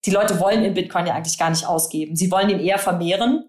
[0.05, 2.16] die Leute wollen in Bitcoin ja eigentlich gar nicht ausgeben.
[2.16, 3.44] Sie wollen ihn eher vermehren.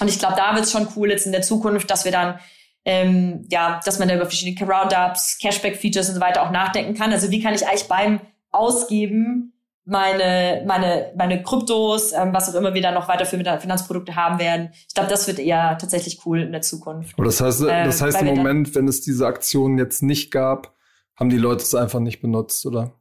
[0.00, 2.38] Und ich glaube, da wird es schon cool jetzt in der Zukunft, dass wir dann
[2.84, 7.12] ähm, ja, dass man da über verschiedene Roundups, Cashback-Features und so weiter auch nachdenken kann.
[7.12, 9.52] Also wie kann ich eigentlich beim Ausgeben
[9.84, 14.38] meine, meine, meine Kryptos, ähm, was auch immer wir dann noch weiter für Finanzprodukte haben
[14.38, 14.70] werden.
[14.88, 17.14] Ich glaube, das wird eher tatsächlich cool in der Zukunft.
[17.16, 20.74] Aber das heißt, äh, das heißt im Moment, wenn es diese Aktionen jetzt nicht gab,
[21.16, 22.92] haben die Leute es einfach nicht benutzt, oder?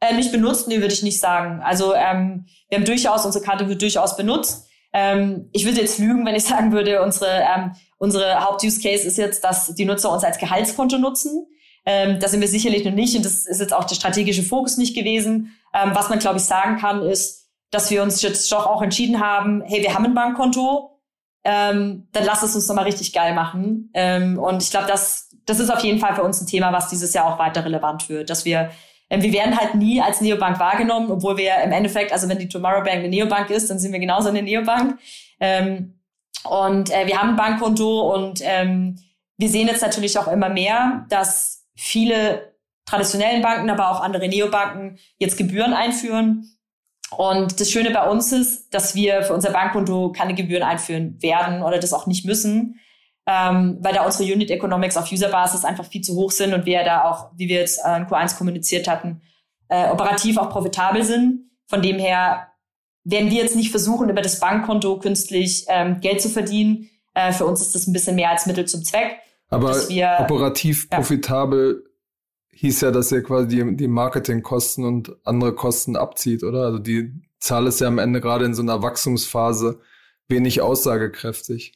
[0.00, 1.60] Äh, nicht benutzt, nee, würde ich nicht sagen.
[1.62, 4.68] Also ähm, wir haben durchaus, unsere Karte wird durchaus benutzt.
[4.92, 9.44] Ähm, ich würde jetzt lügen, wenn ich sagen würde, unsere, ähm, unsere Haupt-Use-Case ist jetzt,
[9.44, 11.46] dass die Nutzer uns als Gehaltskonto nutzen.
[11.84, 14.76] Ähm, da sind wir sicherlich noch nicht und das ist jetzt auch der strategische Fokus
[14.76, 15.56] nicht gewesen.
[15.74, 19.20] Ähm, was man, glaube ich, sagen kann, ist, dass wir uns jetzt doch auch entschieden
[19.20, 21.00] haben, hey, wir haben ein Bankkonto,
[21.44, 23.90] ähm, dann lass es uns doch mal richtig geil machen.
[23.94, 26.88] Ähm, und ich glaube, das, das ist auf jeden Fall für uns ein Thema, was
[26.88, 28.70] dieses Jahr auch weiter relevant wird, dass wir
[29.20, 32.82] wir werden halt nie als Neobank wahrgenommen, obwohl wir im Endeffekt, also wenn die Tomorrow
[32.82, 34.98] Bank eine Neobank ist, dann sind wir genauso eine Neobank.
[35.38, 35.98] Ähm,
[36.44, 38.98] und äh, wir haben ein Bankkonto und ähm,
[39.36, 42.54] wir sehen jetzt natürlich auch immer mehr, dass viele
[42.86, 46.48] traditionellen Banken, aber auch andere Neobanken jetzt Gebühren einführen.
[47.16, 51.62] Und das Schöne bei uns ist, dass wir für unser Bankkonto keine Gebühren einführen werden
[51.62, 52.80] oder das auch nicht müssen,
[53.26, 56.84] ähm, weil da unsere Unit Economics auf User-Basis einfach viel zu hoch sind und wir
[56.84, 59.22] da auch, wie wir jetzt äh, in Q1 kommuniziert hatten,
[59.68, 61.50] äh, operativ auch profitabel sind.
[61.66, 62.48] Von dem her
[63.04, 66.90] werden wir jetzt nicht versuchen, über das Bankkonto künstlich ähm, Geld zu verdienen.
[67.14, 69.18] Äh, für uns ist das ein bisschen mehr als Mittel zum Zweck.
[69.48, 70.98] Aber wir, operativ ja.
[70.98, 71.84] profitabel
[72.50, 76.64] hieß ja, dass ihr quasi die, die Marketingkosten und andere Kosten abzieht, oder?
[76.64, 79.80] Also die Zahl ist ja am Ende gerade in so einer Wachstumsphase
[80.28, 81.74] wenig aussagekräftig.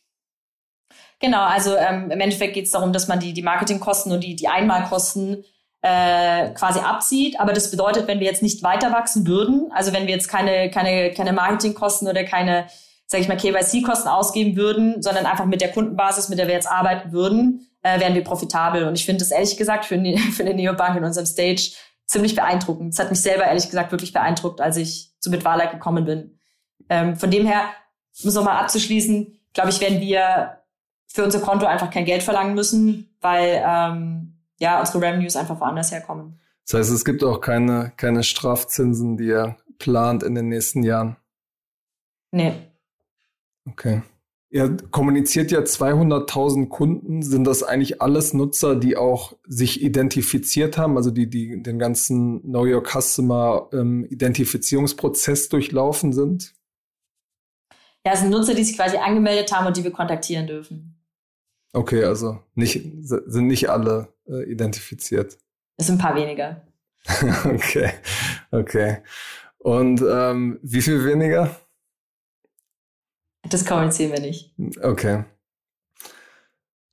[1.19, 4.37] Genau, also ähm, im Endeffekt geht es darum, dass man die, die Marketingkosten und die,
[4.37, 5.45] die Einmalkosten
[5.83, 7.41] äh, quasi abzieht.
[7.41, 10.71] Aber das bedeutet, wenn wir jetzt nicht weiter wachsen würden, also wenn wir jetzt keine,
[10.71, 12.67] keine, keine Marketingkosten oder keine,
[13.07, 16.69] sage ich mal, KYC-Kosten ausgeben würden, sondern einfach mit der Kundenbasis, mit der wir jetzt
[16.69, 18.85] arbeiten würden, äh, wären wir profitabel.
[18.85, 21.73] Und ich finde das ehrlich gesagt für, eine, für eine Neobank in unserem Stage
[22.05, 22.93] ziemlich beeindruckend.
[22.93, 26.39] Das hat mich selber ehrlich gesagt wirklich beeindruckt, als ich zu Bitwala gekommen bin.
[26.89, 27.63] Ähm, von dem her,
[28.23, 30.59] um es nochmal abzuschließen, glaube ich, werden wir
[31.07, 35.93] für unser Konto einfach kein Geld verlangen müssen, weil ähm, ja unsere Revenues einfach woanders
[35.93, 36.39] herkommen.
[36.67, 41.17] Das heißt, es gibt auch keine, keine Strafzinsen, die ihr plant in den nächsten Jahren?
[42.33, 42.55] Nee.
[43.69, 44.03] Okay.
[44.49, 47.23] Ihr kommuniziert ja 200.000 Kunden.
[47.23, 52.43] Sind das eigentlich alles Nutzer, die auch sich identifiziert haben, also die, die den ganzen
[52.43, 56.55] Know Your Customer ähm, Identifizierungsprozess durchlaufen sind?
[58.05, 60.96] Ja, es sind Nutzer, die sich quasi angemeldet haben und die wir kontaktieren dürfen.
[61.77, 65.37] Okay, also nicht, sind nicht alle äh, identifiziert.
[65.77, 66.67] Es sind ein paar weniger.
[67.45, 67.91] okay,
[68.51, 69.03] okay.
[69.59, 71.55] Und ähm, wie viel weniger?
[73.51, 74.55] Das kommunizieren wir nicht.
[74.83, 75.25] Okay.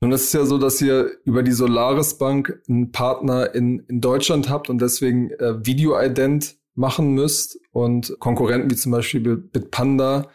[0.01, 4.01] Nun ist es ja so, dass ihr über die Solaris Bank einen Partner in, in
[4.01, 10.27] Deutschland habt und deswegen äh, Video-Ident machen müsst und Konkurrenten wie zum Beispiel Bitpanda,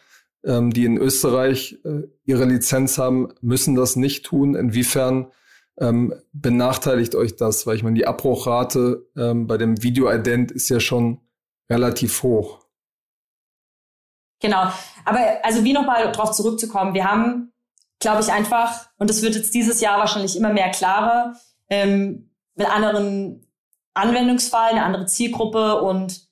[0.49, 4.57] ähm, die in Österreich äh, ihre Lizenz haben, müssen das nicht tun.
[4.57, 5.31] Inwiefern
[5.79, 7.67] ähm, benachteiligt euch das?
[7.67, 11.21] Weil ich meine, die Abbruchrate ähm, bei dem Video-Ident ist ja schon
[11.71, 12.67] relativ hoch.
[14.41, 14.73] Genau.
[15.05, 17.53] Aber also wie nochmal drauf zurückzukommen, wir haben
[18.01, 21.35] glaube ich einfach, und das wird jetzt dieses Jahr wahrscheinlich immer mehr klarer,
[21.69, 23.47] ähm, mit anderen
[23.95, 26.29] Anwendungsfall, eine andere Zielgruppe und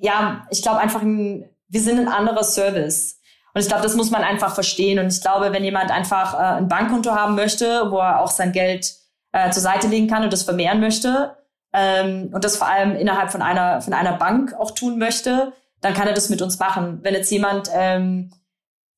[0.00, 3.20] ja, ich glaube einfach, ein, wir sind ein anderer Service.
[3.54, 4.98] Und ich glaube, das muss man einfach verstehen.
[4.98, 8.52] Und ich glaube, wenn jemand einfach äh, ein Bankkonto haben möchte, wo er auch sein
[8.52, 8.92] Geld
[9.32, 11.36] äh, zur Seite legen kann und das vermehren möchte,
[11.72, 15.94] ähm, und das vor allem innerhalb von einer, von einer Bank auch tun möchte, dann
[15.94, 17.00] kann er das mit uns machen.
[17.02, 18.32] Wenn jetzt jemand ähm,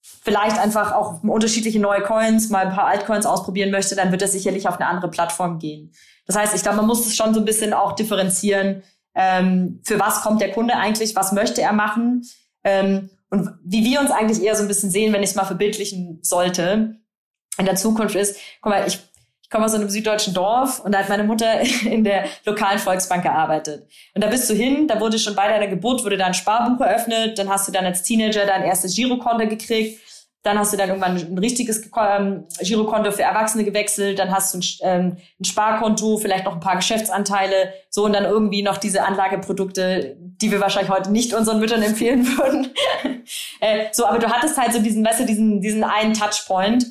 [0.01, 4.29] vielleicht einfach auch unterschiedliche neue Coins, mal ein paar Altcoins ausprobieren möchte, dann wird er
[4.29, 5.93] sicherlich auf eine andere Plattform gehen.
[6.27, 8.83] Das heißt, ich glaube, man muss es schon so ein bisschen auch differenzieren,
[9.15, 12.23] ähm, für was kommt der Kunde eigentlich, was möchte er machen
[12.63, 15.45] ähm, und wie wir uns eigentlich eher so ein bisschen sehen, wenn ich es mal
[15.45, 16.97] verbildlichen sollte
[17.59, 19.01] in der Zukunft ist, guck mal, ich
[19.47, 23.23] ich komme aus einem süddeutschen Dorf und da hat meine Mutter in der lokalen Volksbank
[23.23, 23.89] gearbeitet.
[24.13, 26.85] Und da bist du hin, da wurde schon bei deiner Geburt, wurde da ein Sparbuch
[26.85, 30.01] eröffnet, dann hast du dann als Teenager dein erstes Girokonto gekriegt,
[30.47, 34.59] dann hast du dann irgendwann ein richtiges ähm, Girokonto für Erwachsene gewechselt, dann hast du
[34.59, 39.05] ein, ähm, ein, Sparkonto, vielleicht noch ein paar Geschäftsanteile, so und dann irgendwie noch diese
[39.05, 42.73] Anlageprodukte, die wir wahrscheinlich heute nicht unseren Müttern empfehlen würden.
[43.61, 46.87] äh, so, aber du hattest halt so diesen, weißt du, diesen, diesen einen Touchpoint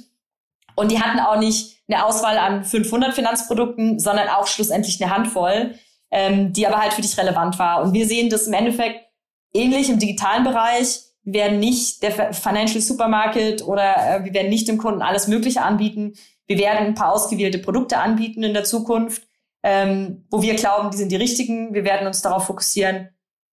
[0.75, 5.75] und die hatten auch nicht eine Auswahl an 500 Finanzprodukten, sondern auch schlussendlich eine Handvoll,
[6.11, 7.81] ähm, die aber halt für dich relevant war.
[7.81, 9.05] Und wir sehen das im Endeffekt
[9.53, 11.01] ähnlich im digitalen Bereich.
[11.25, 15.61] Wir werden nicht der Financial Supermarket oder äh, wir werden nicht dem Kunden alles Mögliche
[15.61, 16.13] anbieten.
[16.47, 19.27] Wir werden ein paar ausgewählte Produkte anbieten in der Zukunft,
[19.63, 21.73] ähm, wo wir glauben, die sind die richtigen.
[21.73, 23.09] Wir werden uns darauf fokussieren,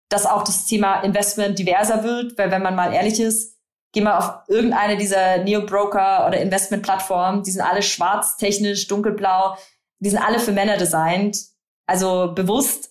[0.09, 3.57] dass auch das Thema Investment diverser wird, weil wenn man mal ehrlich ist,
[3.93, 9.57] geh mal auf irgendeine dieser Neo-Broker oder Investment-Plattformen, die sind alle schwarz, technisch, dunkelblau,
[10.01, 11.39] die sind alle für Männer designt,
[11.87, 12.90] also bewusst.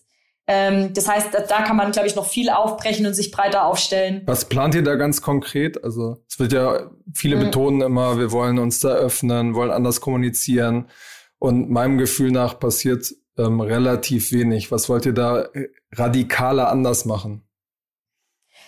[0.52, 3.66] Ähm, das heißt, da, da kann man, glaube ich, noch viel aufbrechen und sich breiter
[3.66, 4.24] aufstellen.
[4.26, 5.84] Was plant ihr da ganz konkret?
[5.84, 7.42] Also es wird ja, viele mhm.
[7.42, 10.90] betonen immer, wir wollen uns da öffnen, wollen anders kommunizieren.
[11.38, 14.72] Und meinem Gefühl nach passiert ähm, relativ wenig.
[14.72, 17.44] Was wollt ihr da äh, radikaler anders machen?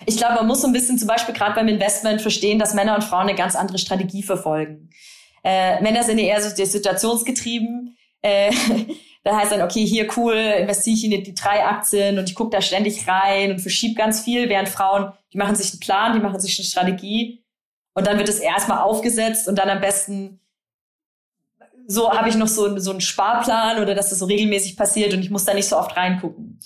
[0.06, 2.94] Ich glaube, man muss so ein bisschen zum Beispiel gerade beim Investment verstehen, dass Männer
[2.94, 4.92] und Frauen eine ganz andere Strategie verfolgen.
[5.44, 7.98] Äh, Männer sind ja eher so situationsgetrieben.
[8.22, 8.52] Äh,
[9.24, 12.50] da heißt dann, okay, hier cool, investiere ich in die, drei Aktien und ich gucke
[12.50, 16.20] da ständig rein und verschiebe ganz viel, während Frauen, die machen sich einen Plan, die
[16.20, 17.44] machen sich eine Strategie
[17.94, 20.40] und dann wird es erstmal aufgesetzt und dann am besten
[21.88, 25.22] so habe ich noch so, so einen Sparplan oder dass das so regelmäßig passiert und
[25.22, 26.60] ich muss da nicht so oft reingucken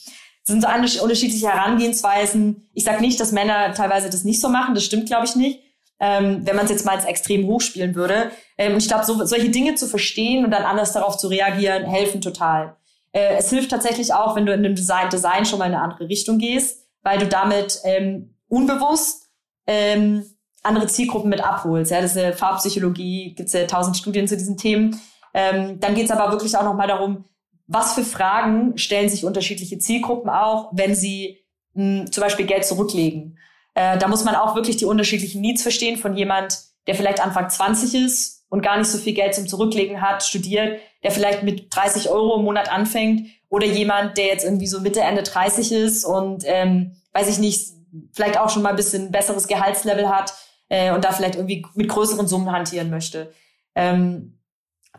[0.46, 2.70] sind so unterschiedliche Herangehensweisen.
[2.74, 5.60] Ich sage nicht, dass Männer teilweise das nicht so machen, das stimmt, glaube ich, nicht.
[6.00, 8.32] Ähm, wenn man es jetzt mal als extrem hochspielen würde.
[8.58, 12.20] Ähm, ich glaube, so, solche Dinge zu verstehen und dann anders darauf zu reagieren, helfen
[12.20, 12.76] total.
[13.14, 15.84] Äh, es hilft tatsächlich auch, wenn du in dem Design, Design schon mal in eine
[15.84, 19.30] andere Richtung gehst, weil du damit ähm, unbewusst
[19.68, 20.26] ähm,
[20.64, 21.92] andere Zielgruppen mit abholst.
[21.92, 25.00] Ja, das ist eine Farbpsychologie, gibt es ja tausend Studien zu diesen Themen.
[25.34, 27.26] Ähm, dann geht es aber wirklich auch nochmal darum,
[27.68, 31.40] was für Fragen stellen sich unterschiedliche Zielgruppen auch, wenn sie
[31.74, 33.38] mh, hm, zum Beispiel Geld zurücklegen.
[33.76, 37.50] Äh, da muss man auch wirklich die unterschiedlichen Needs verstehen von jemand, der vielleicht Anfang
[37.50, 41.76] 20 ist und gar nicht so viel Geld zum Zurücklegen hat, studiert, der vielleicht mit
[41.76, 46.06] 30 Euro im Monat anfängt oder jemand, der jetzt irgendwie so Mitte, Ende 30 ist
[46.06, 47.74] und, ähm, weiß ich nicht,
[48.14, 50.34] vielleicht auch schon mal ein bisschen besseres Gehaltslevel hat
[50.70, 53.34] äh, und da vielleicht irgendwie mit größeren Summen hantieren möchte.
[53.76, 54.40] Ähm,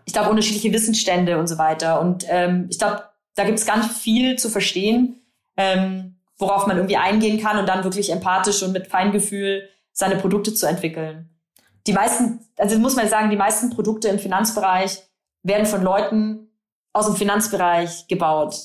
[0.05, 2.01] ich glaube, unterschiedliche Wissensstände und so weiter.
[2.01, 3.03] Und ähm, ich glaube,
[3.35, 5.21] da gibt es ganz viel zu verstehen,
[5.57, 10.53] ähm, worauf man irgendwie eingehen kann und dann wirklich empathisch und mit Feingefühl seine Produkte
[10.53, 11.31] zu entwickeln.
[11.87, 15.03] Die meisten, also muss man sagen, die meisten Produkte im Finanzbereich
[15.43, 16.49] werden von Leuten
[16.93, 18.57] aus dem Finanzbereich gebaut.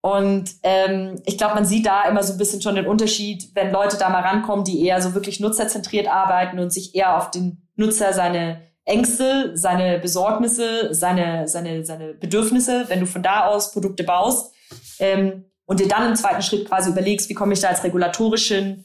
[0.00, 3.72] Und ähm, ich glaube, man sieht da immer so ein bisschen schon den Unterschied, wenn
[3.72, 7.66] Leute da mal rankommen, die eher so wirklich nutzerzentriert arbeiten und sich eher auf den
[7.74, 14.04] Nutzer seine Ängste, seine Besorgnisse, seine, seine, seine Bedürfnisse, wenn du von da aus Produkte
[14.04, 14.54] baust
[15.00, 18.84] ähm, und dir dann im zweiten Schritt quasi überlegst, wie komme ich da als regulatorischen,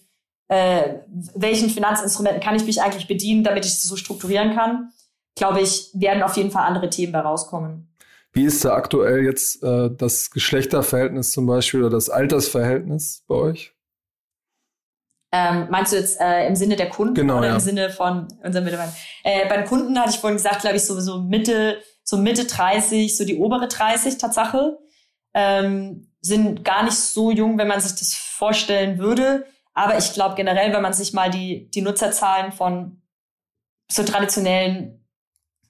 [0.50, 0.96] äh,
[1.36, 4.92] welchen Finanzinstrumenten kann ich mich eigentlich bedienen, damit ich es so strukturieren kann,
[5.36, 7.88] glaube ich, werden auf jeden Fall andere Themen bei rauskommen.
[8.34, 13.74] Wie ist da aktuell jetzt äh, das Geschlechterverhältnis zum Beispiel oder das Altersverhältnis bei euch?
[15.34, 17.54] Ähm, meinst du jetzt äh, im Sinne der Kunden genau, oder ja.
[17.54, 18.94] im Sinne von unseren Mitarbeitern?
[19.24, 23.16] Äh, beim Kunden hatte ich vorhin gesagt, glaube ich, so, so Mitte, so Mitte 30,
[23.16, 24.78] so die obere 30 Tatsache.
[25.34, 29.46] Ähm, sind gar nicht so jung, wenn man sich das vorstellen würde.
[29.74, 33.02] Aber ich glaube generell, wenn man sich mal die, die Nutzerzahlen von
[33.90, 35.06] so traditionellen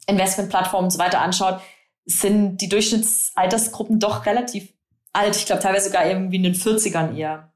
[0.07, 1.61] Investmentplattformen und so weiter anschaut,
[2.05, 4.73] sind die Durchschnittsaltersgruppen doch relativ
[5.13, 5.35] alt.
[5.35, 7.51] Ich glaube teilweise sogar irgendwie in den 40ern eher.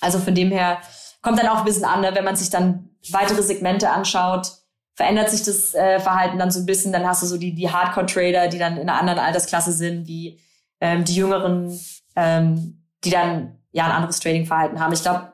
[0.00, 0.80] Also von dem her
[1.22, 2.14] kommt dann auch ein bisschen an, ne?
[2.14, 4.52] wenn man sich dann weitere Segmente anschaut,
[4.94, 6.92] verändert sich das äh, Verhalten dann so ein bisschen.
[6.92, 10.40] Dann hast du so die, die Hardcore-Trader, die dann in einer anderen Altersklasse sind, wie
[10.80, 11.78] ähm, die Jüngeren,
[12.16, 14.92] ähm, die dann ja ein anderes Trading-Verhalten haben.
[14.92, 15.32] Ich glaube,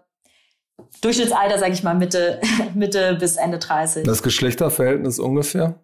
[1.01, 2.41] Durchschnittsalter, sage ich mal, Mitte,
[2.75, 4.05] Mitte bis Ende 30.
[4.05, 5.81] Das Geschlechterverhältnis ungefähr?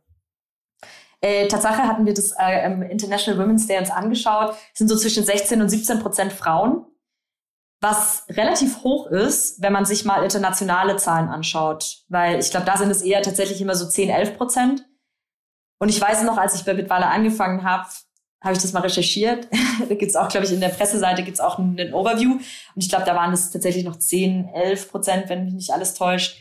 [1.21, 5.25] Äh, Tatsache hatten wir das äh, im International Women's Day uns angeschaut, sind so zwischen
[5.25, 6.85] 16 und 17 Prozent Frauen,
[7.81, 12.77] was relativ hoch ist, wenn man sich mal internationale Zahlen anschaut, weil ich glaube, da
[12.77, 14.85] sind es eher tatsächlich immer so 10, 11 Prozent.
[15.79, 17.89] Und ich weiß noch, als ich bei Bitwala angefangen habe,
[18.43, 19.49] habe ich das mal recherchiert.
[19.89, 22.33] da gibt's auch, glaube ich, in der Presseseite gibt's auch einen Overview.
[22.33, 22.43] Und
[22.77, 26.37] ich glaube, da waren es tatsächlich noch 10, 11 Prozent, wenn mich nicht alles täuscht.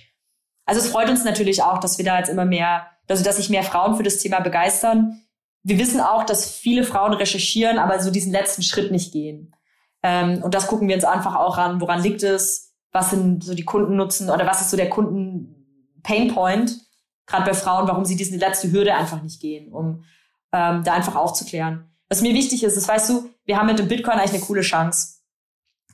[0.65, 3.49] Also es freut uns natürlich auch, dass wir da jetzt immer mehr, also dass sich
[3.49, 5.21] mehr Frauen für das Thema begeistern.
[5.63, 9.53] Wir wissen auch, dass viele Frauen recherchieren, aber so diesen letzten Schritt nicht gehen.
[10.01, 11.81] Ähm, und das gucken wir uns einfach auch an.
[11.81, 12.73] Woran liegt es?
[12.91, 16.79] Was sind so die Kundennutzen oder was ist so der Kunden-Painpoint?
[17.27, 20.03] Gerade bei Frauen, warum sie diese letzte Hürde einfach nicht gehen, um
[20.51, 21.90] ähm, da einfach aufzuklären.
[22.11, 24.63] Was mir wichtig ist, das weißt du, wir haben mit dem Bitcoin eigentlich eine coole
[24.63, 25.19] Chance.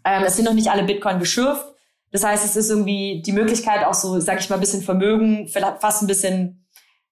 [0.04, 1.64] Ähm, es sind noch nicht alle Bitcoin geschürft.
[2.10, 5.48] Das heißt, es ist irgendwie die Möglichkeit, auch so, sag ich mal, ein bisschen Vermögen,
[5.48, 6.68] vielleicht fast ein bisschen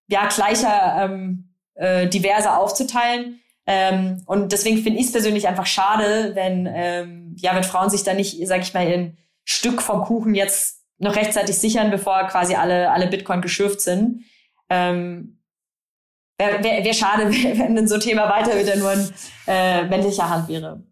[0.08, 3.41] ja, gleicher, ähm, äh, diverser aufzuteilen.
[3.68, 8.02] Ähm, und deswegen finde ich es persönlich einfach schade, wenn, ähm, ja, wenn Frauen sich
[8.02, 12.56] da nicht, sag ich mal, ein Stück vom Kuchen jetzt noch rechtzeitig sichern, bevor quasi
[12.56, 14.24] alle, alle Bitcoin geschürft sind.
[14.72, 15.35] Ähm,
[16.38, 19.10] Wäre wär, wär schade, wenn denn so ein Thema weiter wieder nur in
[19.48, 20.84] äh, männlicher Hand wäre.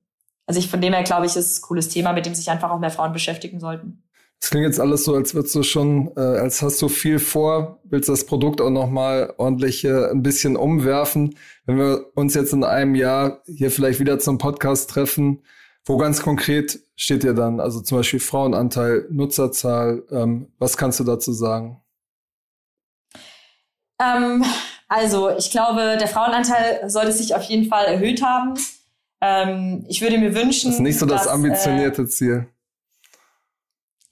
[0.45, 2.49] Also ich von dem her glaube ich, ist es ein cooles Thema, mit dem sich
[2.49, 4.03] einfach auch mehr Frauen beschäftigen sollten.
[4.39, 7.79] Das klingt jetzt alles so, als würdest du schon, äh, als hast du viel vor,
[7.86, 11.38] willst das Produkt auch nochmal ordentlich äh, ein bisschen umwerfen.
[11.65, 15.43] Wenn wir uns jetzt in einem Jahr hier vielleicht wieder zum Podcast treffen,
[15.86, 17.62] wo ganz konkret steht ihr dann?
[17.62, 21.82] Also zum Beispiel Frauenanteil, Nutzerzahl, ähm, was kannst du dazu sagen?
[24.01, 24.43] Ähm,
[24.93, 28.53] also ich glaube, der Frauenanteil sollte sich auf jeden Fall erhöht haben.
[29.21, 30.69] Ähm, ich würde mir wünschen.
[30.69, 32.47] Das ist nicht so das dass, ambitionierte äh, Ziel.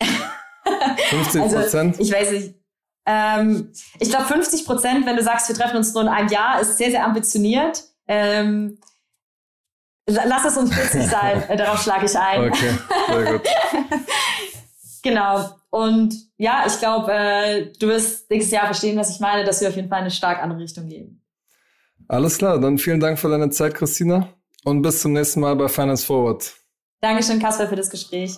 [1.10, 2.00] 50 Prozent?
[2.00, 2.56] Also, ich weiß nicht.
[3.06, 6.60] Ähm, ich glaube, 50 Prozent, wenn du sagst, wir treffen uns nur in einem Jahr,
[6.60, 7.84] ist sehr, sehr ambitioniert.
[8.08, 8.80] Ähm,
[10.08, 12.50] lass es uns 40 sein, äh, darauf schlage ich ein.
[12.50, 12.74] Okay,
[13.08, 13.41] sehr gut.
[15.04, 15.61] genau.
[15.72, 19.70] Und ja, ich glaube, äh, du wirst nächstes Jahr verstehen, was ich meine, dass wir
[19.70, 21.24] auf jeden Fall in eine stark andere Richtung gehen.
[22.08, 24.28] Alles klar, dann vielen Dank für deine Zeit, Christina.
[24.66, 26.54] Und bis zum nächsten Mal bei Finance Forward.
[27.00, 28.38] Dankeschön, Kasper, für das Gespräch.